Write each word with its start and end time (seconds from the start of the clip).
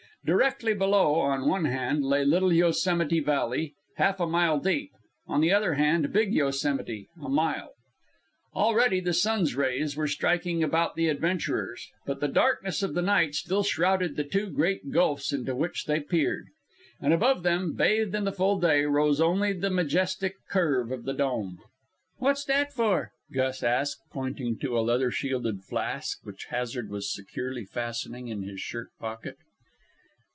Directly 0.23 0.75
below, 0.75 1.15
on 1.15 1.41
the 1.41 1.47
one 1.47 1.65
hand, 1.65 2.05
lay 2.05 2.23
Little 2.23 2.53
Yosemite 2.53 3.19
Valley, 3.21 3.73
half 3.95 4.19
a 4.19 4.27
mile 4.27 4.59
deep; 4.59 4.91
on 5.25 5.41
the 5.41 5.51
other 5.51 5.73
hand, 5.73 6.13
Big 6.13 6.31
Yosemite, 6.31 7.09
a 7.19 7.27
mile. 7.27 7.71
Already 8.53 8.99
the 8.99 9.15
sun's 9.15 9.55
rays 9.55 9.97
were 9.97 10.05
striking 10.05 10.61
about 10.61 10.93
the 10.95 11.07
adventurers, 11.09 11.89
but 12.05 12.19
the 12.19 12.27
darkness 12.27 12.83
of 12.83 12.93
night 12.93 13.33
still 13.33 13.63
shrouded 13.63 14.15
the 14.15 14.23
two 14.23 14.51
great 14.51 14.91
gulfs 14.91 15.33
into 15.33 15.55
which 15.55 15.85
they 15.85 15.99
peered. 15.99 16.49
And 17.01 17.13
above 17.13 17.41
them, 17.41 17.73
bathed 17.73 18.13
in 18.13 18.23
the 18.23 18.31
full 18.31 18.59
day, 18.59 18.85
rose 18.85 19.19
only 19.19 19.53
the 19.53 19.71
majestic 19.71 20.35
curve 20.49 20.91
of 20.91 21.03
the 21.05 21.15
Dome. 21.15 21.57
"What's 22.19 22.45
that 22.45 22.71
for?" 22.71 23.11
Gus 23.33 23.63
asked, 23.63 24.01
pointing 24.11 24.59
to 24.59 24.77
a 24.77 24.81
leather 24.81 25.09
shielded 25.09 25.63
flask 25.63 26.19
which 26.21 26.45
Hazard 26.51 26.91
was 26.91 27.11
securely 27.11 27.65
fastening 27.65 28.27
in 28.27 28.43
his 28.43 28.59
shirt 28.59 28.89
pocket. 28.99 29.37